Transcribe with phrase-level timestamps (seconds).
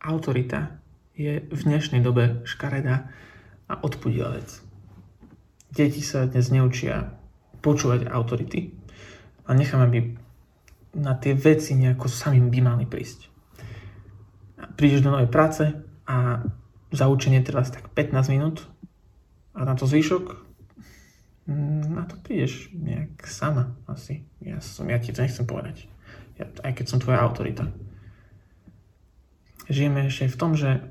[0.00, 0.80] autorita
[1.12, 3.12] je v dnešnej dobe škaredá
[3.68, 4.64] a odpudila vec.
[5.70, 7.12] Deti sa dnes neučia
[7.60, 8.72] počúvať autority
[9.44, 10.00] a necháme, aby
[10.96, 13.28] na tie veci nejako samým by mali prísť.
[14.74, 15.70] Prídeš do novej práce
[16.08, 16.42] a
[16.90, 18.66] za učenie teraz tak 15 minút
[19.54, 20.50] a na to zvyšok
[21.46, 24.26] mm, na to prídeš nejak sama asi.
[24.42, 25.86] Ja, som, ja ti to nechcem povedať.
[26.40, 27.68] Ja, aj keď som tvoja autorita.
[29.70, 30.82] Žijeme ešte v tom, že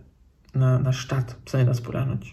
[0.56, 2.32] na, na štát sa nedá sporáhnuť.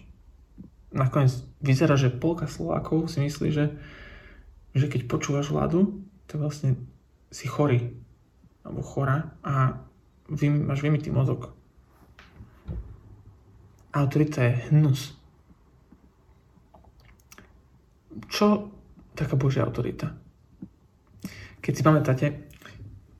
[0.95, 3.75] Nakoniec vyzerá, že polka Slovákov si myslí, že,
[4.71, 6.79] že keď počúvaš vládu, to vlastne
[7.27, 7.91] si chorý
[8.63, 9.83] alebo chora a
[10.31, 11.51] vy, máš vymitý mozog.
[13.91, 15.15] Autorita je hnus.
[18.31, 18.71] Čo
[19.15, 20.15] taká Božia autorita?
[21.59, 22.46] Keď si pamätáte,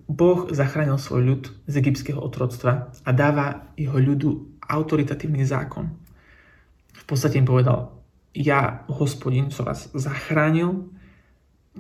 [0.08, 5.92] Boh zachránil svoj ľud z egyptského otroctva a dáva jeho ľudu autoritatívny zákon.
[6.96, 7.92] V podstate im povedal,
[8.32, 10.88] ja, hospodin, som vás zachránil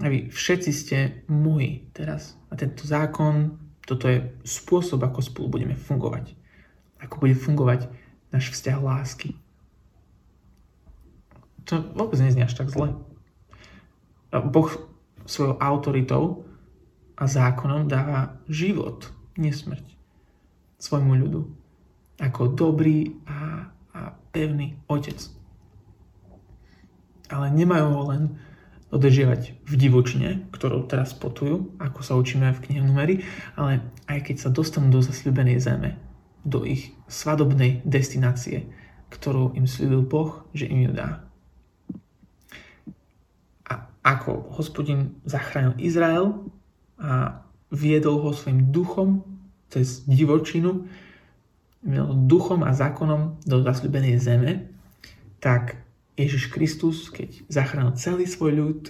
[0.03, 0.97] a vy všetci ste
[1.31, 2.35] moji teraz.
[2.51, 3.55] A tento zákon,
[3.87, 6.35] toto je spôsob, ako spolu budeme fungovať.
[6.99, 7.87] Ako bude fungovať
[8.35, 9.39] náš vzťah lásky.
[11.67, 12.95] To vôbec neznie až tak zle.
[14.31, 14.69] Boh
[15.27, 16.46] svojou autoritou
[17.17, 19.97] a zákonom dáva život, nesmrť
[20.77, 21.41] svojmu ľudu.
[22.21, 25.17] Ako dobrý a, a pevný otec.
[27.27, 28.23] Ale nemajú ho len
[28.87, 33.15] dodržiavať v divočine, ktorou teraz potujú, ako sa učíme v knihe Numery,
[33.59, 35.99] ale aj keď sa dostanú do zasľubenej zeme,
[36.47, 38.71] do ich svadobnej destinácie,
[39.11, 41.27] ktorú im slúbil Boh, že im ju dá.
[43.67, 46.47] A ako hospodin zachránil Izrael
[46.97, 49.23] a viedol ho svojim duchom
[49.69, 50.87] cez divočinu,
[52.27, 54.51] duchom a zákonom do zasľubenej zeme,
[55.39, 55.77] tak
[56.17, 58.81] Ježiš Kristus, keď zachránil celý svoj ľud,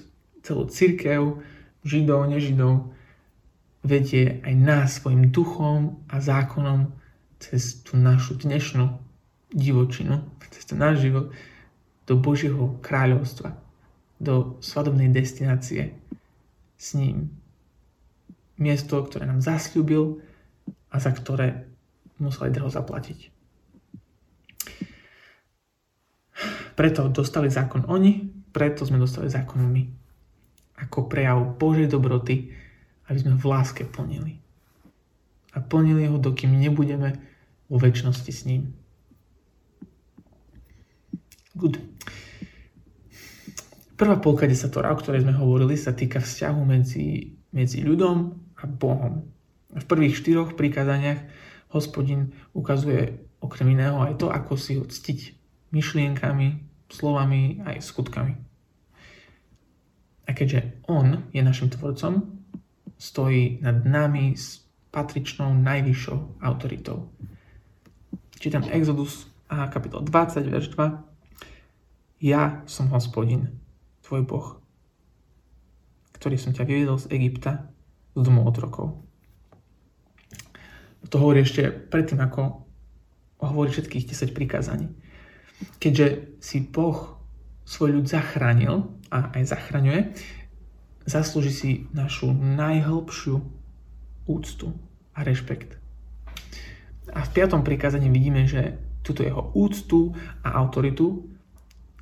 [0.42, 1.44] celú církev,
[1.84, 2.96] židov, nežidov,
[3.84, 6.92] vedie aj nás svojim duchom a zákonom
[7.38, 8.98] cez tú našu dnešnú
[9.54, 11.36] divočinu, cez ten náš život
[12.08, 13.60] do Božieho kráľovstva,
[14.18, 15.94] do svadobnej destinácie
[16.80, 17.37] s ním.
[18.58, 20.22] Miesto, ktoré nám zasľúbil
[20.90, 21.70] a za ktoré
[22.18, 23.30] museli draho zaplatiť.
[26.78, 29.84] Preto dostali zákon oni, preto sme dostali zákon my.
[30.78, 32.54] Ako prejav Božej dobroty,
[33.10, 34.38] aby sme v láske plnili.
[35.54, 37.18] A plnili ho, dokým nebudeme
[37.66, 38.78] vo väčšnosti s ním.
[41.58, 41.82] Good.
[43.98, 49.30] Prvá polka desatora, o ktorej sme hovorili, sa týka vzťahu medzi, medzi ľudom a Bohom.
[49.74, 51.22] V prvých štyroch prikázaniach
[51.70, 55.20] hospodin ukazuje okrem iného aj to, ako si ho ctiť
[55.70, 56.48] myšlienkami,
[56.90, 58.34] slovami aj skutkami.
[60.28, 62.44] A keďže On je našim tvorcom,
[62.98, 67.12] stojí nad nami s patričnou najvyššou autoritou.
[68.40, 72.26] Čítam Exodus a kapitol 20, verš 2.
[72.26, 73.62] Ja som hospodin,
[74.02, 74.48] tvoj Boh,
[76.18, 77.70] ktorý som ťa vyvedol z Egypta,
[78.18, 78.98] z domu otrokov.
[81.08, 82.66] To hovorí ešte predtým, ako
[83.40, 84.92] hovorí všetkých 10 prikázaní
[85.82, 87.18] keďže si Boh
[87.68, 90.02] svoj ľud zachránil a aj zachraňuje,
[91.08, 93.36] zaslúži si našu najhlbšiu
[94.28, 94.68] úctu
[95.16, 95.80] a rešpekt.
[97.16, 100.12] A v piatom prikázaní vidíme, že túto jeho úctu
[100.44, 101.32] a autoritu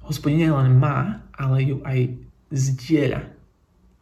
[0.01, 2.17] hospodine len má, ale ju aj
[2.49, 3.21] zdieľa.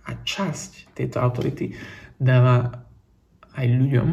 [0.03, 1.75] A časť tejto autority
[2.23, 2.87] dáva
[3.53, 4.09] aj ľuďom,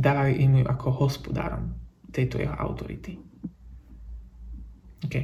[0.00, 1.76] dáva im ju ako hospodárom
[2.08, 3.20] tejto jeho autority.
[5.04, 5.14] OK.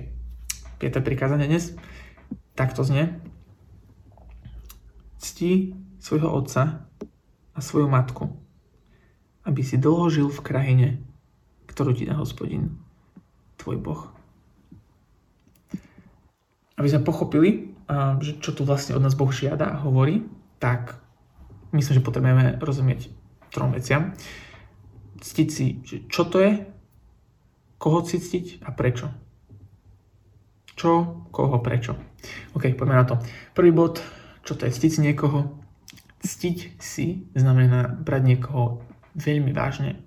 [0.76, 1.72] Piaté prikázanie dnes.
[2.52, 3.16] Takto znie.
[5.18, 6.84] Cti svojho otca
[7.54, 8.28] a svoju matku,
[9.48, 10.88] aby si dlho žil v krajine,
[11.70, 12.76] ktorú ti dá hospodin,
[13.56, 14.02] tvoj Boh.
[16.76, 17.72] Aby sme pochopili,
[18.20, 20.26] že čo tu vlastne od nás Boh žiada a hovorí,
[20.60, 21.00] tak
[21.74, 23.10] myslím, že potrebujeme rozumieť
[23.50, 24.14] trom veciam.
[25.18, 25.66] Ctiť si,
[26.06, 26.52] čo to je,
[27.78, 29.10] koho ctiť a prečo.
[30.74, 31.94] Čo, koho, prečo.
[32.56, 33.14] OK, poďme na to.
[33.54, 34.02] Prvý bod,
[34.42, 35.62] čo to je ctiť si niekoho.
[36.24, 38.82] Ctiť si znamená brať niekoho
[39.14, 40.00] veľmi vážne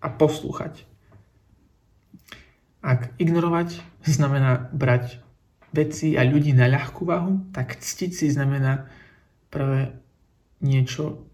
[0.00, 0.88] a poslúchať.
[2.80, 5.20] Ak ignorovať znamená brať
[5.74, 8.88] veci a ľudí na ľahkú váhu, tak ctiť si znamená
[9.52, 9.92] práve
[10.60, 11.28] niečo,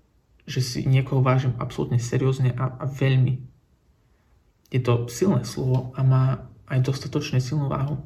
[0.44, 3.40] že si niekoho vážim absolútne seriózne a, a veľmi.
[4.68, 8.00] Je to silné slovo a má aj dostatočne silnú váhu.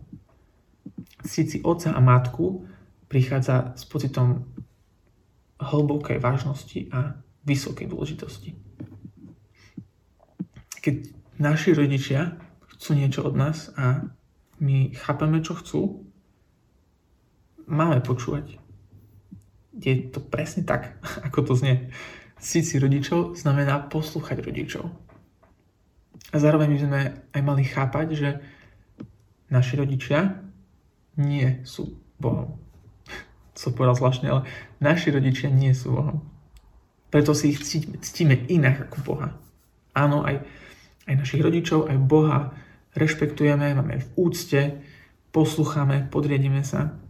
[1.27, 2.67] Cíti otca a matku
[3.11, 4.47] prichádza s pocitom
[5.59, 8.55] hlbokej vážnosti a vysokej dôležitosti.
[10.79, 10.95] Keď
[11.43, 12.39] naši rodičia
[12.79, 14.07] chcú niečo od nás a
[14.63, 16.07] my chápeme, čo chcú,
[17.67, 18.68] máme počúvať.
[19.79, 21.91] Je to presne tak, ako to znie.
[22.39, 24.87] Cíť si rodičov znamená poslúchať rodičov.
[26.29, 27.01] A zároveň by sme
[27.35, 28.29] aj mali chápať, že
[29.49, 30.39] naši rodičia
[31.19, 32.61] nie sú Bohom.
[33.59, 34.43] Som povedal zvláštne, ale
[34.79, 36.23] naši rodičia nie sú Bohom.
[37.09, 37.65] Preto si ich
[38.05, 39.29] ctíme inak ako Boha.
[39.97, 40.45] Áno, aj,
[41.09, 42.53] aj našich rodičov, aj Boha
[42.93, 44.61] rešpektujeme, máme v úcte,
[45.33, 47.01] poslucháme, podriedíme sa.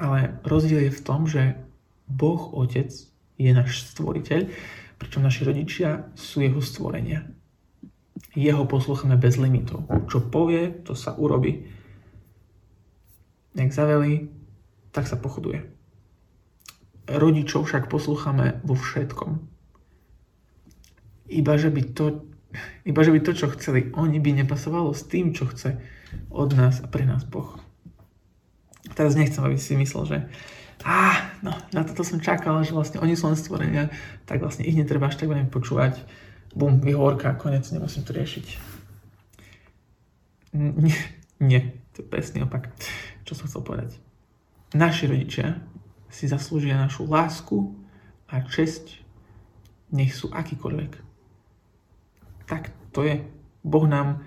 [0.00, 1.60] Ale rozdiel je v tom, že
[2.08, 2.88] Boh Otec
[3.38, 4.48] je náš stvoriteľ,
[4.98, 7.28] pričom naši rodičia sú jeho stvorenia.
[8.34, 9.86] Jeho poslúchame bez limitov.
[10.10, 11.70] Čo povie, to sa urobí.
[13.54, 14.32] Jak zaveli,
[14.90, 15.62] tak sa pochoduje.
[17.08, 19.38] Rodičov však poslúchame vo všetkom.
[21.28, 22.24] Iba že by to,
[22.84, 25.78] iba že by to, čo chceli oni, by nepasovalo s tým, čo chce
[26.32, 27.60] od nás a pre nás Boh.
[28.96, 30.18] Teraz nechcem, aby si myslel, že
[30.84, 33.90] ah, no, na toto som čakal, že vlastne oni sú len stvorenia,
[34.28, 35.98] tak vlastne ich netreba až tak veľmi počúvať.
[36.54, 38.46] Bum, vyhovorka, konec, nemusím to riešiť.
[40.58, 40.98] Nie,
[41.42, 41.60] nie,
[41.92, 42.72] to je presný opak,
[43.28, 43.90] čo som chcel povedať.
[44.72, 45.60] Naši rodičia
[46.08, 47.76] si zaslúžia našu lásku
[48.28, 49.00] a česť,
[49.92, 50.92] nech sú akýkoľvek.
[52.48, 53.24] Tak to je.
[53.64, 54.24] Boh nám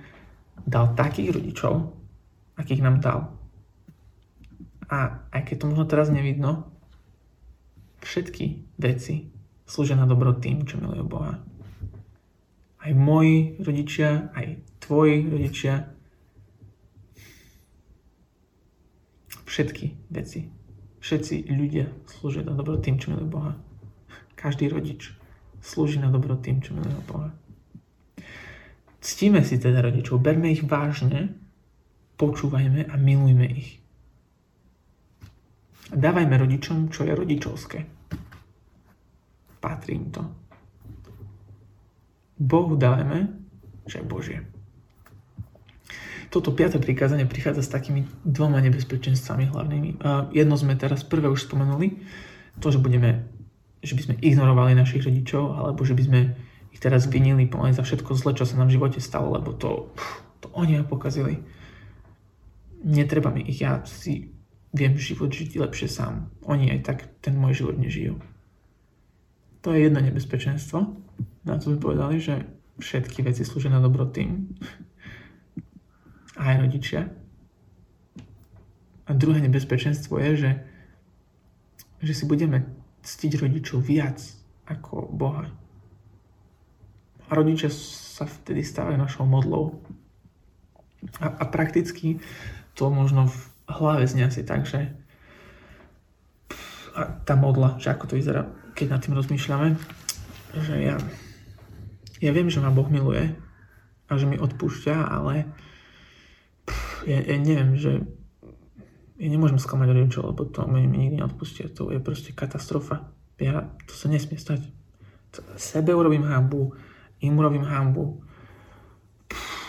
[0.65, 1.89] dal takých rodičov,
[2.57, 3.19] akých nám dal.
[4.91, 6.67] A aj keď to možno teraz nevidno,
[8.03, 9.31] všetky veci
[9.63, 11.39] slúžia na dobro tým, čo milujú Boha.
[12.81, 15.87] Aj moji rodičia, aj tvoji rodičia,
[19.47, 20.51] všetky veci,
[20.99, 23.53] všetci ľudia slúžia na dobro tým, čo milujú Boha.
[24.35, 25.15] Každý rodič
[25.61, 27.29] slúži na dobro tým, čo milujú Boha.
[29.01, 31.33] Ctíme si teda rodičov, berme ich vážne,
[32.21, 33.80] počúvajme a milujme ich.
[35.91, 37.79] Dávajme rodičom, čo je rodičovské.
[39.59, 40.23] Patrí im to.
[42.39, 43.27] Bohu dávajme,
[43.85, 44.39] čo je Božie.
[46.31, 49.99] Toto piaté prikázanie prichádza s takými dvoma nebezpečenstvami hlavnými.
[50.31, 51.99] jedno sme teraz prvé už spomenuli,
[52.63, 53.27] to, že budeme,
[53.83, 56.19] že by sme ignorovali našich rodičov, alebo že by sme
[56.71, 59.91] ich teraz vinili pomaly za všetko zle, čo sa nám v živote stalo, lebo to,
[60.39, 61.43] to oni ma pokazili.
[62.81, 64.30] Netreba mi ich, ja si
[64.71, 66.31] viem život žiť lepšie sám.
[66.47, 68.19] Oni aj tak ten môj život nežijú.
[69.61, 70.97] To je jedno nebezpečenstvo.
[71.45, 72.47] Na to sme povedali, že
[72.81, 74.57] všetky veci slúžia na dobro tým.
[76.39, 77.11] Aj rodičia.
[79.05, 80.51] A druhé nebezpečenstvo je, že,
[82.01, 82.65] že si budeme
[83.03, 84.23] ctiť rodičov viac
[84.65, 85.45] ako Boha.
[87.27, 89.83] A rodičia sa vtedy stávajú našou modlou.
[91.19, 92.23] A, a prakticky
[92.73, 93.27] to možno
[93.71, 94.91] hlave znie asi tak, že
[96.91, 99.79] a tá modla, že ako to vyzerá, keď nad tým rozmýšľame,
[100.59, 100.95] že ja,
[102.19, 103.31] ja viem, že ma Boh miluje
[104.11, 105.47] a že mi odpúšťa, ale
[106.67, 108.03] pff, ja, ja neviem, že
[109.21, 111.69] ja nemôžem sklamať rodičov, lebo to mi, mi nikdy neodpustia.
[111.77, 113.13] To je proste katastrofa.
[113.37, 114.65] Ja, to sa nesmie stať.
[115.55, 116.73] Sebe urobím hambu,
[117.21, 118.19] im urobím hambu.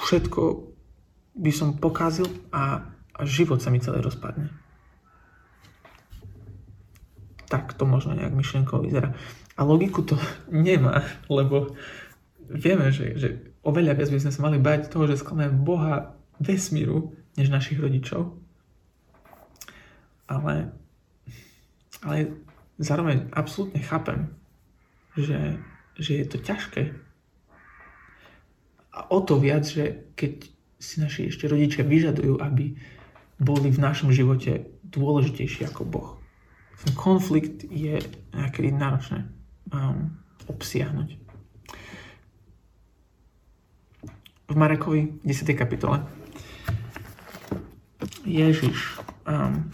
[0.09, 0.73] Všetko
[1.37, 4.49] by som pokazil a a život sa mi celý rozpadne.
[7.53, 9.13] Tak to možno nejak myšlienkovo vyzerá.
[9.57, 10.17] A logiku to
[10.49, 11.77] nemá, lebo
[12.49, 13.29] vieme, že, že
[13.63, 18.37] oveľa viac by sme sa mali bať toho, že sklameme Boha vesmíru, než našich rodičov.
[20.29, 20.73] Ale,
[22.05, 22.17] ale
[22.81, 24.33] zároveň absolútne chápem,
[25.17, 25.61] že,
[26.01, 26.83] že je to ťažké.
[28.93, 30.49] A o to viac, že keď
[30.83, 32.77] si naši ešte rodičia vyžadujú, aby
[33.43, 36.11] boli v našom živote dôležitejší ako Boh.
[36.83, 37.99] Ten konflikt je
[38.35, 39.27] nejaký náročné
[39.71, 40.15] um,
[40.47, 41.19] obsiahnuť.
[44.53, 45.59] V Marekovi 10.
[45.59, 46.07] kapitole
[48.23, 49.71] Ježiš um,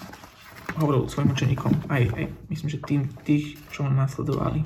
[0.80, 4.64] hovoril svojim učeníkom, aj, aj myslím, že tým, tých, čo ho následovali.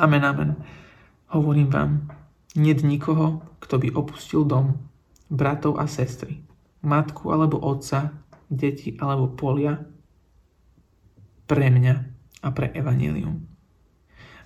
[0.00, 0.56] Amen, amen.
[1.30, 1.90] Hovorím vám,
[2.56, 4.80] nie nikoho, kto by opustil dom,
[5.30, 6.42] bratov a sestry,
[6.82, 8.12] matku alebo otca,
[8.50, 9.78] deti alebo polia
[11.46, 11.94] pre mňa
[12.40, 13.46] a pre evanílium.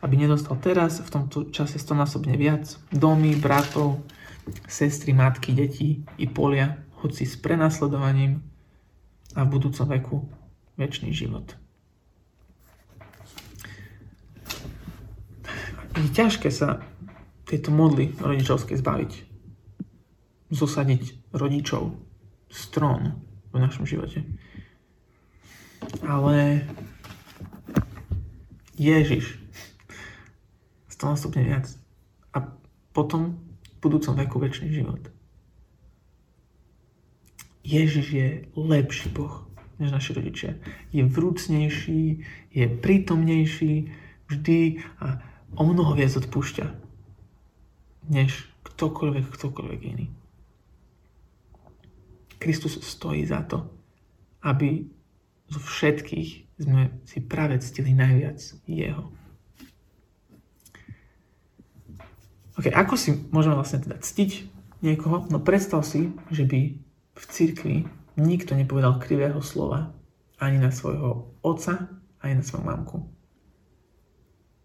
[0.05, 4.05] Aby nedostal teraz, v tomto čase stonásobne viac, domy, bratov,
[4.69, 8.45] sestry, matky, deti i polia, hoci s prenasledovaním
[9.33, 10.17] a v budúcom veku
[10.76, 11.57] väčší život.
[15.95, 16.83] Je ťažké sa
[17.47, 19.12] tieto modly rodičovské zbaviť.
[20.50, 21.95] Zosadiť rodičov
[22.54, 23.18] z trónu
[23.50, 24.23] v našom živote.
[26.06, 26.62] Ale
[28.78, 29.42] Ježiš
[30.87, 31.66] stonásobne viac.
[32.30, 32.54] A
[32.94, 35.02] potom v budúcom veku väčší život.
[37.66, 39.44] Ježiš je lepší Boh
[39.82, 40.54] než naši rodičia.
[40.94, 42.23] Je vrúcnejší,
[42.54, 43.90] je prítomnejší
[44.30, 45.18] vždy a
[45.58, 46.66] o mnoho viac odpúšťa
[48.08, 50.06] než ktokoľvek, ktokoľvek iný.
[52.45, 53.65] Kristus stojí za to,
[54.45, 54.85] aby
[55.49, 59.09] zo všetkých sme si práve ctili najviac Jeho.
[62.55, 64.31] Ok, ako si môžeme vlastne teda ctiť
[64.85, 65.27] niekoho?
[65.27, 66.61] No predstav si, že by
[67.17, 67.77] v cirkvi
[68.15, 69.91] nikto nepovedal krivého slova
[70.39, 71.91] ani na svojho otca,
[72.23, 72.99] ani na svoju mamku.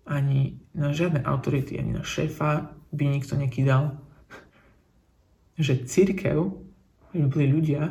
[0.06, 3.98] Ani na žiadne autority, ani na šéfa by nikto nekýdal.
[5.58, 6.69] Že církev
[7.13, 7.82] by boli ľudia,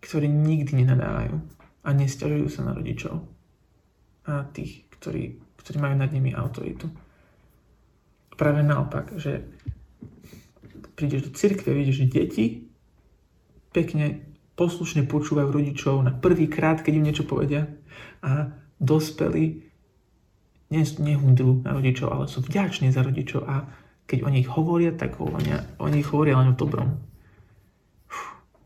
[0.00, 1.34] ktorí nikdy nenadávajú
[1.84, 3.22] a nestiažujú sa na rodičov
[4.26, 6.90] a tých, ktorí, ktorí majú nad nimi autoritu
[8.40, 9.44] práve naopak, že
[10.96, 12.72] prídeš do cirkve, vidíš, deti
[13.68, 14.24] pekne
[14.56, 17.68] poslušne počúvajú rodičov na prvý krát, keď im niečo povedia
[18.24, 18.48] a
[18.80, 19.68] dospelí
[20.72, 23.68] nehundru na rodičov, ale sú vďační za rodičov a
[24.08, 25.28] keď o nich hovoria, tak o,
[25.76, 26.96] o nich hovoria len o dobrom.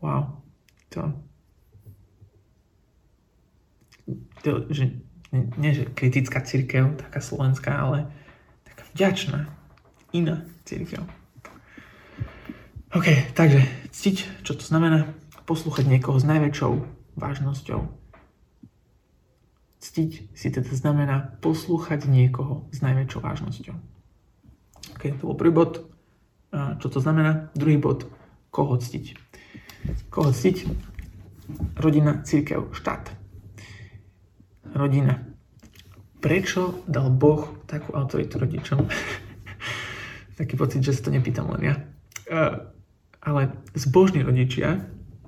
[0.05, 0.37] Wow.
[0.93, 1.01] To,
[4.45, 5.01] to že,
[5.33, 8.13] nie, že kritická církev, taká slovenská, ale
[8.69, 9.49] taká vďačná
[10.13, 11.01] iná církev.
[12.93, 15.09] OK, takže ctiť, čo to znamená?
[15.49, 16.71] Poslúchať niekoho s najväčšou
[17.17, 17.81] vážnosťou.
[19.81, 23.75] Ctiť si teda znamená poslúchať niekoho s najväčšou vážnosťou.
[24.95, 25.81] OK, to bol prvý bod.
[26.53, 27.49] Čo to znamená?
[27.57, 28.05] Druhý bod.
[28.53, 29.24] Koho ctiť?
[30.09, 30.65] Koho ctiť?
[31.77, 33.13] Rodina, církev, štát.
[34.73, 35.21] Rodina.
[36.19, 38.81] Prečo dal Boh takú autoritu rodičom?
[40.39, 41.75] taký pocit, že sa to nepýtam len ja.
[42.25, 42.73] Uh,
[43.21, 44.81] ale zbožní rodičia,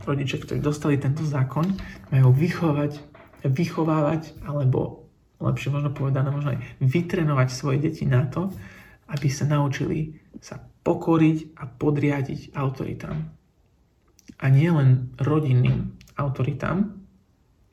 [0.06, 1.78] rodičia, ktorí dostali tento zákon,
[2.10, 2.98] majú vychovať,
[3.46, 8.50] vychovávať, alebo lepšie možno povedané, možno aj vytrenovať svoje deti na to,
[9.08, 13.34] aby sa naučili sa pokoriť a podriadiť autoritám.
[14.36, 17.00] A nie len rodinným autoritám,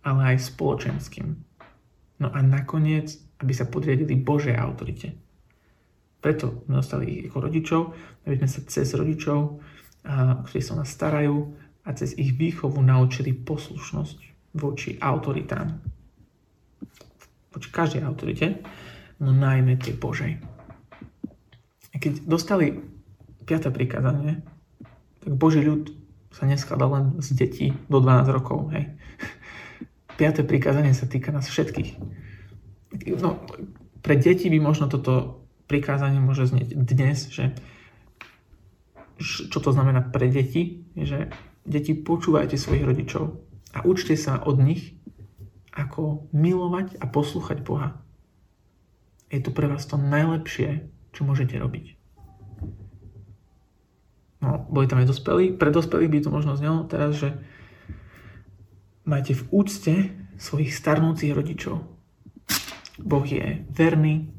[0.06, 1.34] ale aj spoločenským.
[2.23, 5.18] No a nakoniec, aby sa podriadili Božej autorite.
[6.23, 7.80] Preto sme dostali ich ako rodičov,
[8.25, 9.61] aby sme sa cez rodičov,
[10.49, 11.37] ktorí sa o nás starajú
[11.84, 14.18] a cez ich výchovu naučili poslušnosť
[14.56, 15.68] voči autoritám.
[17.52, 18.64] Voči každej autorite,
[19.20, 20.32] no najmä tej Božej.
[21.92, 22.80] A keď dostali
[23.44, 23.68] 5.
[23.68, 24.40] prikázanie,
[25.20, 25.92] tak Boží ľud
[26.34, 28.74] sa neskladal len z detí do 12 rokov.
[28.74, 28.90] Hej.
[30.18, 30.46] 5.
[30.46, 31.98] prikázanie sa týka nás všetkých.
[33.18, 33.42] No,
[34.02, 37.54] pre deti by možno toto prikázanie môže znieť dnes, že
[39.22, 41.30] čo to znamená pre deti, že
[41.62, 43.38] deti počúvajte svojich rodičov
[43.74, 44.98] a učte sa od nich,
[45.74, 47.98] ako milovať a poslúchať Boha.
[49.34, 51.93] Je to pre vás to najlepšie, čo môžete robiť.
[54.44, 55.56] No, boli tam aj dospelí.
[55.56, 57.32] Pre dospelých by to možno znelo teraz, že
[59.08, 59.94] majte v úcte
[60.36, 61.80] svojich starnúcich rodičov.
[63.00, 64.34] Boh je verný,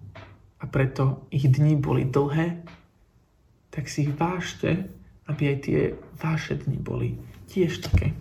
[0.66, 2.66] a preto ich dni boli dlhé,
[3.70, 4.90] tak si ich vážte,
[5.30, 5.80] aby aj tie
[6.18, 7.22] vaše dni boli
[7.54, 8.18] tiež také.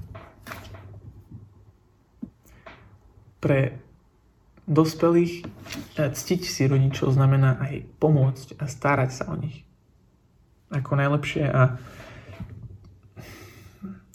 [3.40, 3.80] Pre
[4.68, 5.44] dospelých
[5.96, 9.63] eh, ctiť si rodičov znamená aj pomôcť a starať sa o nich.
[10.74, 11.78] Ako najlepšie a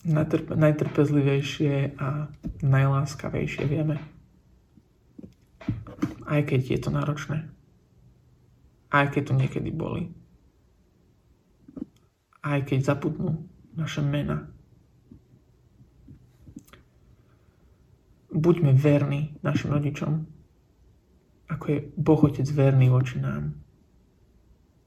[0.04, 2.28] najtrp- najtrpezlivejšie a
[2.60, 4.04] najláskavejšie vieme.
[6.28, 7.48] Aj keď je to náročné
[8.90, 10.10] aj keď to niekedy boli.
[12.42, 13.46] Aj keď zaputnú
[13.78, 14.50] naše mena.
[18.30, 20.26] Buďme verní našim rodičom,
[21.50, 23.58] ako je Boh Otec verný voči nám.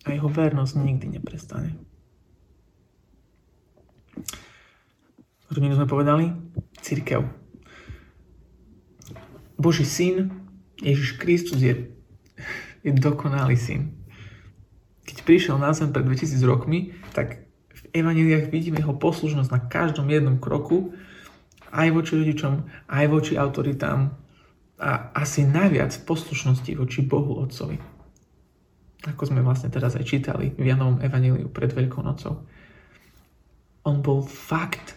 [0.02, 1.78] A jeho vernosť nikdy neprestane.
[5.52, 6.32] Rodinu sme povedali?
[6.82, 7.28] Církev.
[9.54, 10.32] Boží syn,
[10.82, 11.92] Ježiš Kristus je
[12.82, 13.94] je dokonalý syn.
[15.02, 20.06] keď prišiel na zem pred 2000 rokmi, tak v evaneliách vidíme jeho poslušnosť na každom
[20.10, 20.94] jednom kroku,
[21.74, 24.14] aj voči rodičom, aj voči autoritám
[24.78, 27.78] a asi najviac poslušnosti voči Bohu Otcovi.
[29.02, 32.46] Ako sme vlastne teraz aj čítali v Janovom evaníliu pred Veľkou nocou.
[33.82, 34.94] On bol fakt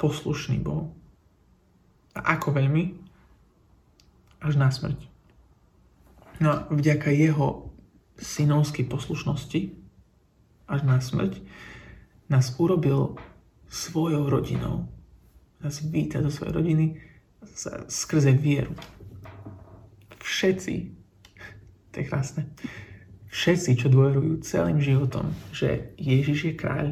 [0.00, 0.96] poslušný Bohu.
[2.16, 2.96] A ako veľmi?
[4.40, 4.96] Až na smrť.
[6.40, 7.68] No a vďaka jeho
[8.16, 9.60] synovskej poslušnosti
[10.66, 11.44] až na smrť
[12.32, 13.20] nás urobil
[13.68, 14.88] svojou rodinou.
[15.60, 16.86] Nás víta do svojej rodiny
[17.88, 18.72] skrze vieru.
[20.22, 20.74] Všetci,
[21.92, 22.48] to je krásne,
[23.32, 26.86] všetci, čo dôverujú celým životom, že Ježiš je kráľ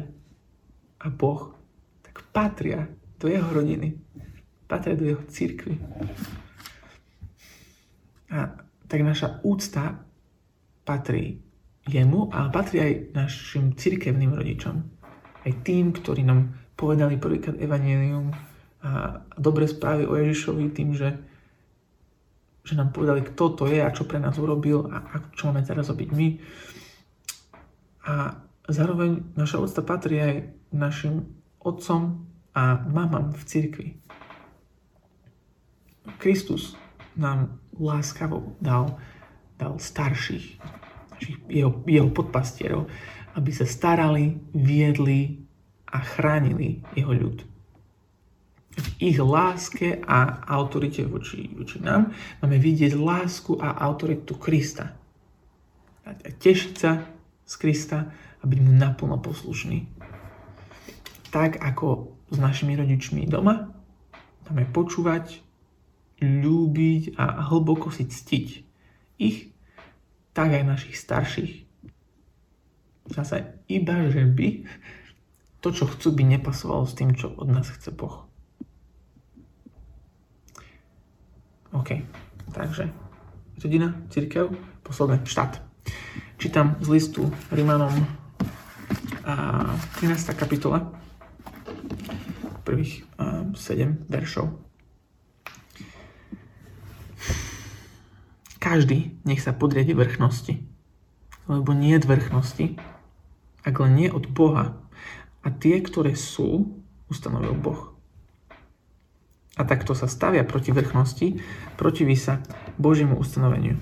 [0.97, 1.53] a Boh,
[2.01, 2.89] tak patria
[3.21, 3.93] do jeho rodiny,
[4.65, 5.77] patria do jeho církvy.
[8.33, 8.57] A
[8.89, 10.01] tak naša úcta
[10.81, 11.45] patrí
[11.85, 14.75] jemu, ale patrí aj našim cirkevným rodičom.
[15.45, 18.33] Aj tým, ktorí nám povedali prvýkrát evanelium
[18.81, 21.21] a dobre správy o Ježišovi tým, že,
[22.61, 25.65] že nám povedali, kto to je a čo pre nás urobil a, a čo máme
[25.65, 26.27] teraz robiť my.
[28.05, 28.37] A
[28.69, 30.35] zároveň naša úcta patrí aj
[30.73, 31.25] našim
[31.61, 33.87] otcom a mamám v cirkvi.
[36.17, 36.77] Kristus
[37.17, 38.97] nám láskavo dal,
[39.57, 40.57] dal starších,
[41.49, 42.89] jeho, jeho podpastierov,
[43.37, 45.45] aby sa starali, viedli
[45.91, 47.50] a chránili jeho ľud.
[48.71, 54.95] V ich láske a autorite voči, voči nám máme vidieť lásku a autoritu Krista.
[56.07, 57.03] A tešiť sa
[57.43, 58.07] z Krista
[58.39, 59.85] a byť mu naplno poslušný.
[61.35, 63.75] Tak ako s našimi rodičmi doma,
[64.47, 65.43] máme počúvať,
[66.21, 68.47] ľúbiť a hlboko si ctiť
[69.19, 69.51] ich
[70.31, 71.53] tak aj našich starších.
[73.11, 74.63] Zase iba, že by
[75.59, 78.30] to, čo chcú, by nepasovalo s tým, čo od nás chce Boh.
[81.71, 82.03] OK,
[82.51, 82.91] takže
[83.63, 84.51] rodina, církev,
[84.83, 85.63] posledné, štát.
[86.35, 87.95] Čítam z listu Rimanom
[89.23, 89.63] a
[89.95, 90.35] 13.
[90.35, 90.91] kapitola,
[92.67, 93.07] prvých
[93.55, 94.51] 7 veršov.
[98.59, 100.59] Každý nech sa podriadi vrchnosti.
[101.47, 102.65] Lebo nie je vrchnosti,
[103.63, 104.75] ak len nie od Boha.
[105.39, 106.67] A tie, ktoré sú,
[107.07, 107.90] ustanovil Boh.
[109.59, 111.43] A takto sa stavia proti vrchnosti,
[111.75, 112.39] protiví sa
[112.79, 113.75] Božiemu ustanoveniu.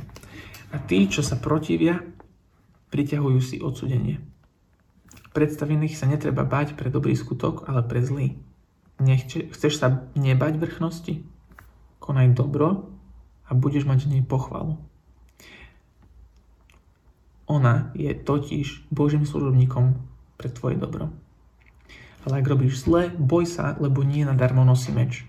[0.73, 2.01] A tí, čo sa protivia,
[2.89, 4.17] priťahujú si odsudenie.
[5.29, 8.41] Predstavených sa netreba bať pre dobrý skutok, ale pre zlý.
[8.97, 11.21] Nechce, chceš sa nebať vrchnosti?
[12.01, 12.89] Konaj dobro
[13.45, 14.82] a budeš mať nej pochvalu.
[17.45, 19.97] Ona je totiž Božím služobníkom
[20.38, 21.13] pre tvoje dobro.
[22.25, 25.28] Ale ak robíš zle, boj sa, lebo nie nadarmo nosí meč.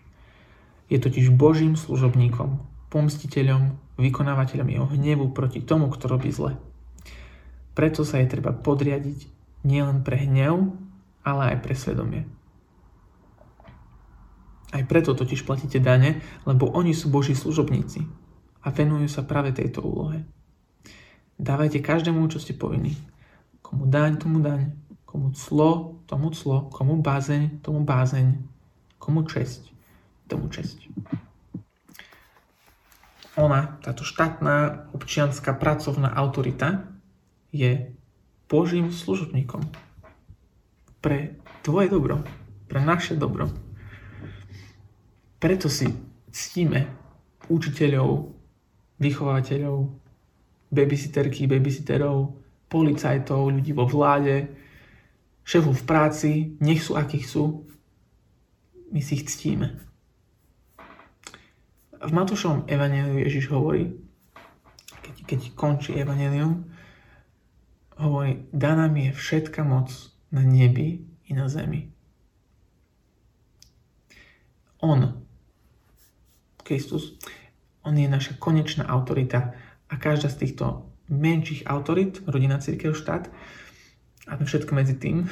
[0.90, 2.58] Je totiž Božím služobníkom,
[2.90, 6.58] pomstiteľom, vykonávateľom jeho hnevu proti tomu, kto robí zle.
[7.78, 9.30] Preto sa je treba podriadiť
[9.62, 10.74] nielen pre hnev,
[11.22, 12.26] ale aj pre svedomie.
[14.70, 18.06] Aj preto totiž platíte dane, lebo oni sú Boží služobníci
[18.62, 20.22] a venujú sa práve tejto úlohe.
[21.40, 22.94] Dávajte každému, čo ste povinní.
[23.64, 24.76] Komu daň, tomu daň.
[25.08, 26.68] Komu clo, tomu clo.
[26.70, 28.36] Komu bázeň, tomu bázeň.
[29.00, 29.72] Komu česť,
[30.30, 30.86] tomu česť.
[33.34, 36.86] Ona, táto štátna občianská pracovná autorita
[37.50, 37.90] je
[38.46, 39.66] Božím služobníkom.
[41.02, 42.22] Pre tvoje dobro,
[42.70, 43.50] pre naše dobro.
[45.40, 45.88] Preto si
[46.30, 46.86] ctíme
[47.48, 48.30] učiteľov,
[49.00, 49.78] vychovateľov,
[50.70, 52.36] babysitterky, babysitterov,
[52.70, 54.52] policajtov, ľudí vo vláde,
[55.42, 56.30] šéfov v práci,
[56.62, 57.66] nech sú akých sú,
[58.94, 59.89] my si ich ctíme.
[62.00, 63.92] V Matúšovom evaneliu Ježiš hovorí,
[65.04, 66.64] keď, keď končí evanelium,
[68.00, 69.92] hovorí, daná mi je všetka moc
[70.32, 71.92] na nebi i na zemi.
[74.80, 75.20] On
[76.64, 77.20] Kristus,
[77.84, 79.52] on je naša konečná autorita
[79.90, 83.28] a každá z týchto menších autorit, rodina, církev, štát
[84.30, 85.28] a všetko medzi tým,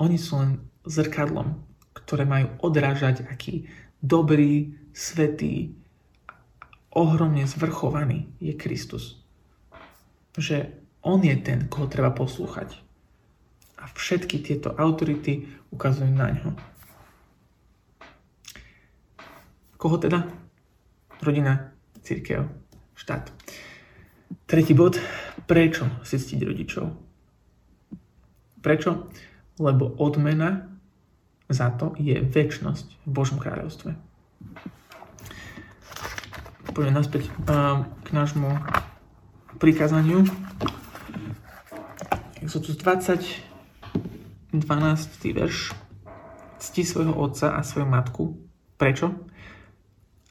[0.00, 0.50] oni sú len
[0.88, 1.60] zrkadlom,
[1.92, 3.68] ktoré majú odrážať, aký
[4.00, 5.76] dobrý, svetý,
[6.96, 9.20] ohromne zvrchovaný je Kristus.
[10.40, 10.72] Že
[11.04, 12.80] on je ten, koho treba poslúchať.
[13.76, 16.56] A všetky tieto autority ukazujú na ňo.
[19.76, 20.24] Koho teda?
[21.20, 22.48] Rodina, církev,
[22.96, 23.28] štát.
[24.48, 24.96] Tretí bod.
[25.44, 26.86] prečo si ctiť rodičov?
[28.64, 29.12] Prečo?
[29.60, 30.72] Lebo odmena
[31.46, 34.15] za to je väčnosť v Božom kráľovstve.
[36.76, 37.32] Poďme naspäť
[38.04, 38.52] k nášmu
[39.56, 40.28] prikázaniu.
[42.44, 43.16] Exodus 20,
[44.52, 44.60] 12.
[45.32, 45.72] verš.
[46.60, 48.36] Cti svojho otca a svoju matku.
[48.76, 49.08] Prečo?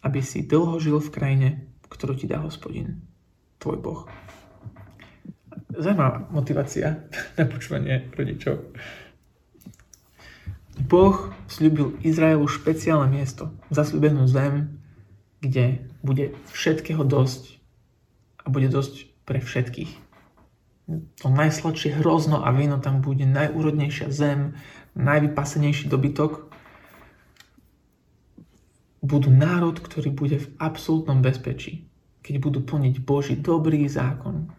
[0.06, 1.50] Aby si dlho žil v krajine,
[1.90, 3.02] ktorú ti dá hospodin,
[3.58, 4.02] tvoj Boh.
[5.74, 7.10] Zajímavá motivácia
[7.42, 8.70] na počúvanie rodičov.
[10.86, 14.78] Boh slúbil Izraelu špeciálne miesto, zasľúbenú zem,
[15.42, 17.58] kde bude všetkého dosť
[18.46, 20.06] a bude dosť pre všetkých.
[21.26, 24.54] To najsladšie hrozno a víno tam bude, najúrodnejšia zem,
[24.94, 26.54] najvypasenejší dobytok.
[29.02, 31.90] Budú národ, ktorý bude v absolútnom bezpečí,
[32.22, 34.54] keď budú plniť Boží dobrý zákon,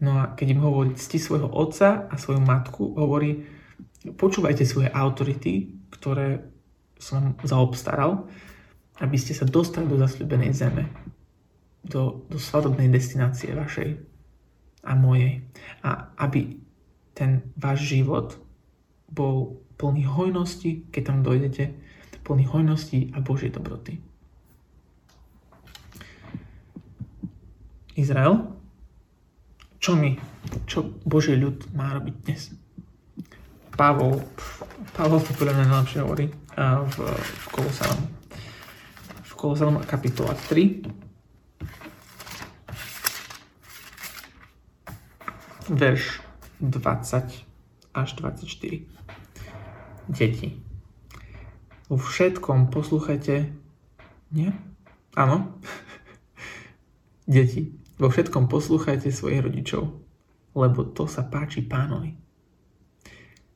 [0.00, 3.44] No a keď im hovorí cti svojho otca a svoju matku, hovorí
[4.16, 6.40] počúvajte svoje autority, ktoré
[6.96, 8.24] som zaobstaral,
[9.00, 10.84] aby ste sa dostali do zasľubenej zeme,
[11.82, 13.96] do, do svadobnej destinácie vašej
[14.84, 15.40] a mojej.
[15.80, 16.60] A aby
[17.16, 18.36] ten váš život
[19.10, 21.72] bol plný hojnosti, keď tam dojdete,
[22.22, 23.98] plný hojnosti a Božej dobroty.
[27.96, 28.60] Izrael
[29.80, 30.12] čo my,
[30.68, 32.52] čo Boží ľud má robiť dnes?
[33.72, 34.20] Pavol,
[34.92, 38.19] Pavol to podľa mňa najlepšie hovorí v, v Kolosalom.
[39.40, 40.84] V Kolosalom kapitola 3.
[45.72, 46.20] Verš
[46.60, 47.48] 20
[47.96, 48.84] až 24.
[50.12, 50.60] Deti.
[51.88, 53.48] Vo všetkom poslúchajte...
[54.28, 54.52] Nie?
[55.16, 55.56] Áno?
[57.24, 60.04] Deti, vo všetkom poslúchajte svojich rodičov,
[60.52, 62.12] lebo to sa páči pánovi.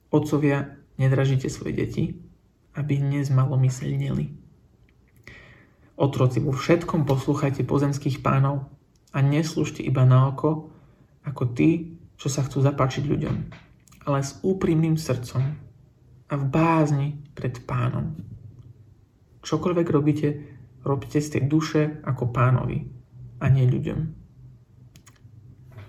[0.09, 2.17] Otcovia, nedražite svoje deti,
[2.73, 4.44] aby nezmalomyselnili.
[5.95, 8.67] Otroci, vo všetkom poslúchajte pozemských pánov
[9.15, 10.75] a neslúžte iba na oko,
[11.23, 13.37] ako tí, čo sa chcú zapáčiť ľuďom,
[14.11, 15.43] ale s úprimným srdcom
[16.27, 18.19] a v bázni pred pánom.
[19.47, 20.29] Čokoľvek robíte,
[20.83, 22.91] robte z tej duše ako pánovi
[23.39, 23.99] a nie ľuďom.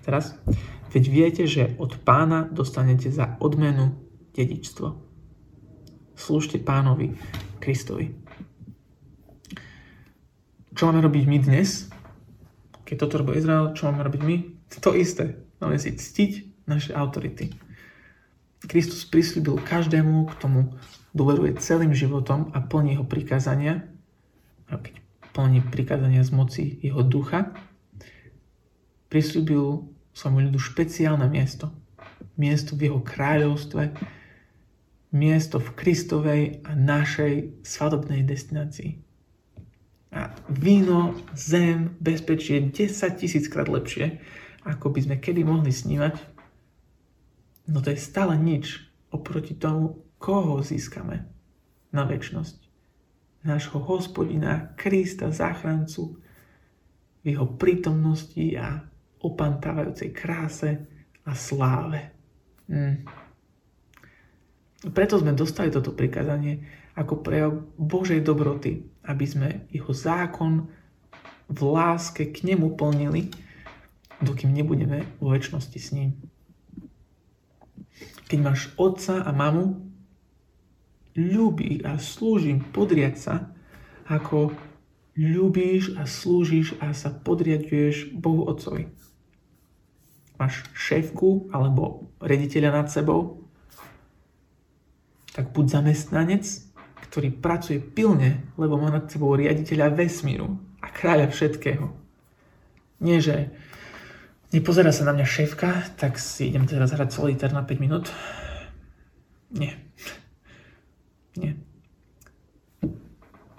[0.06, 0.38] Teraz,
[0.94, 3.98] veď viete, že od pána dostanete za odmenu
[4.38, 5.02] dedičstvo.
[6.14, 7.18] Slúžte pánovi
[7.58, 8.25] Kristovi.
[10.76, 11.88] Čo máme robiť my dnes?
[12.84, 14.36] Keď toto robí Izrael, čo máme robiť my?
[14.84, 15.40] To isté.
[15.56, 17.56] Máme si ctiť naše autority.
[18.60, 20.76] Kristus prislúbil každému, k tomu
[21.16, 23.88] dôveruje celým životom a plní jeho prikázania,
[24.68, 25.00] a keď
[25.32, 27.56] plní prikázania z moci jeho ducha,
[29.08, 31.72] prislúbil svojmu ľudu špeciálne miesto.
[32.36, 33.96] Miesto v jeho kráľovstve,
[35.16, 39.05] miesto v Kristovej a našej svadobnej destinácii.
[40.16, 44.16] A víno, zem, bezpečie 10 tisíc krát lepšie,
[44.64, 46.16] ako by sme kedy mohli snívať,
[47.68, 48.80] no to je stále nič
[49.12, 51.28] oproti tomu, koho získame
[51.92, 52.64] na väčnosť.
[53.44, 56.18] Nášho hospodina, Krista, záchrancu,
[57.20, 58.80] v jeho prítomnosti a
[59.20, 60.70] opantávajúcej kráse
[61.26, 62.14] a sláve.
[62.70, 63.25] Mm.
[64.84, 66.60] Preto sme dostali toto prikázanie
[66.96, 70.68] ako prejav Božej dobroty, aby sme jeho zákon
[71.48, 73.32] v láske k nemu plnili,
[74.20, 76.10] dokým nebudeme vo väčšnosti s ním.
[78.26, 79.80] Keď máš otca a mamu,
[81.16, 83.34] ľubí a slúži podriať sa,
[84.10, 84.52] ako
[85.16, 88.92] ľubíš a slúžiš a sa podriaduješ Bohu Otcovi
[90.36, 93.45] máš šéfku alebo rediteľa nad sebou,
[95.36, 96.48] tak buď zamestnanec,
[96.96, 101.92] ktorý pracuje pilne, lebo má nad sebou riaditeľa vesmíru a kráľa všetkého.
[103.04, 103.52] Nie, že
[104.56, 108.08] nepozerá sa na mňa šéfka, tak si idem teraz hrať solitár na 5 minút.
[109.52, 109.76] Nie.
[111.36, 111.60] Nie.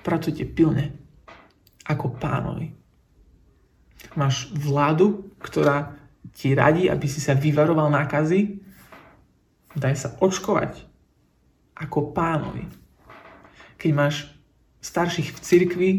[0.01, 0.97] Pracujte pilne,
[1.85, 2.73] ako pánovi.
[4.17, 5.93] Máš vládu, ktorá
[6.33, 8.65] ti radí, aby si sa vyvaroval nákazy,
[9.77, 10.86] daj sa očkovať
[11.77, 12.65] ako pánovi.
[13.77, 14.33] Keď máš
[14.81, 15.89] starších v cirkvi,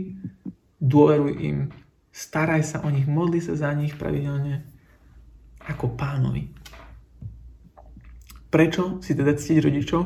[0.82, 1.58] dôveruj im,
[2.10, 4.66] staraj sa o nich, modli sa za nich pravidelne
[5.70, 6.50] ako pánovi.
[8.48, 10.02] Prečo si teda ctiť rodičov?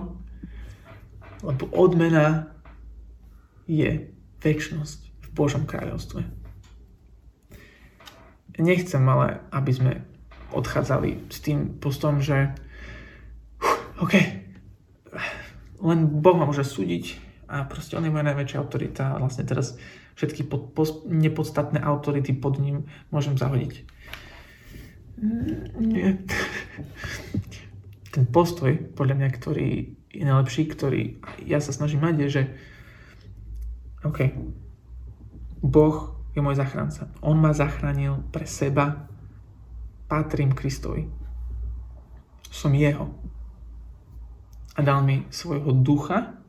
[1.46, 2.50] Lebo odmena
[3.70, 4.10] je
[4.42, 6.26] väčšnosť v Božom kráľovstve.
[8.58, 9.92] nechcem ale, aby sme
[10.52, 12.52] odchádzali s tým postom, že
[14.02, 14.41] OK,
[15.82, 17.18] len Boh ma môže súdiť
[17.50, 19.76] a proste on je moja najväčšia autorita a vlastne teraz
[20.16, 23.84] všetky pod, pos, nepodstatné autority pod ním môžem zahodiť.
[25.76, 26.16] Nie.
[28.14, 29.68] Ten postoj, podľa mňa, ktorý
[30.12, 31.02] je najlepší, ktorý
[31.48, 32.42] ja sa snažím mať, je, že
[34.04, 34.34] OK,
[35.64, 37.08] Boh je môj zachránca.
[37.24, 39.08] On ma zachránil pre seba,
[40.10, 41.08] patrím Kristovi.
[42.52, 43.21] Som Jeho.
[44.72, 46.40] A dal mi svojho ducha,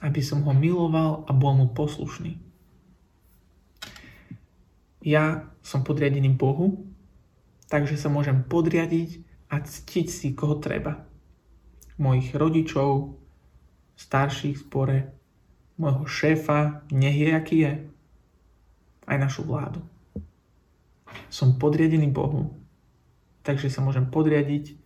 [0.00, 2.40] aby som ho miloval a bol mu poslušný.
[5.00, 6.84] Ja som podriadený Bohu,
[7.68, 11.08] takže sa môžem podriadiť a ctiť si, koho treba.
[12.00, 13.16] Mojich rodičov,
[13.96, 15.12] starších spore,
[15.80, 17.72] môjho šéfa, nech je, aký je,
[19.08, 19.80] aj našu vládu.
[21.32, 22.52] Som podriadený Bohu,
[23.40, 24.76] takže sa môžem podriadiť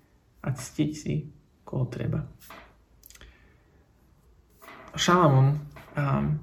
[0.47, 1.34] a ctiť si,
[1.75, 2.23] koho treba.
[4.95, 5.59] Šalamón,
[5.99, 6.39] um,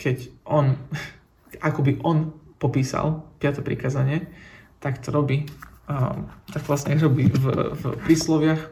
[0.00, 0.80] keď on,
[1.68, 3.60] ako by on popísal 5.
[3.60, 4.32] prikázanie,
[4.80, 5.44] tak to robí,
[5.92, 8.64] um, tak vlastne robí v, v prísloviach,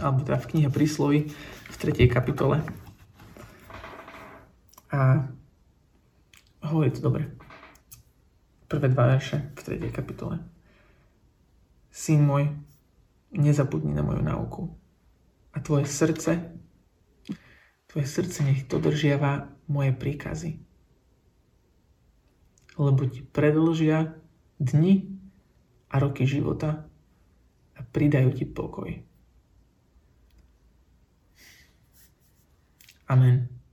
[0.00, 1.28] alebo teda v knihe prísloví
[1.68, 2.08] v 3.
[2.08, 2.64] kapitole
[4.88, 5.26] a
[6.64, 7.28] hovorí to dobre.
[8.70, 9.92] Prvé dva verše v 3.
[9.92, 10.38] kapitole.
[11.90, 12.48] Syn môj,
[13.34, 14.62] nezabudni na moju náuku.
[15.54, 16.54] A tvoje srdce,
[17.86, 20.58] tvoje srdce nech dodržiava moje príkazy.
[22.74, 24.18] Lebo ti predlžia
[24.58, 25.14] dni
[25.90, 26.90] a roky života
[27.74, 28.90] a pridajú ti pokoj.
[33.06, 33.63] Amen.